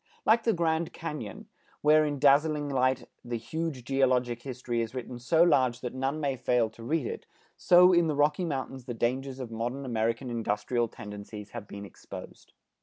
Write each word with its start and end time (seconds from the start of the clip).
Like 0.25 0.45
the 0.45 0.53
Grand 0.53 0.93
Cañon, 0.93 1.45
where 1.81 2.03
in 2.05 2.17
dazzling 2.17 2.69
light 2.69 3.07
the 3.23 3.37
huge 3.37 3.83
geologic 3.83 4.41
history 4.41 4.81
is 4.81 4.95
written 4.95 5.19
so 5.19 5.43
large 5.43 5.81
that 5.81 5.93
none 5.93 6.19
may 6.19 6.35
fail 6.37 6.71
to 6.71 6.81
read 6.81 7.05
it, 7.05 7.27
so 7.55 7.93
in 7.93 8.07
the 8.07 8.15
Rocky 8.15 8.43
Mountains 8.43 8.85
the 8.85 8.95
dangers 8.95 9.39
of 9.39 9.51
modern 9.51 9.85
American 9.85 10.31
industrial 10.31 10.87
tendencies 10.87 11.51
have 11.51 11.67
been 11.67 11.85
exposed. 11.85 12.53